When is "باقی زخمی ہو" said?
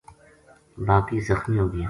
0.87-1.65